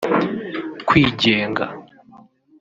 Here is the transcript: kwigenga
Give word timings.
kwigenga 0.87 1.65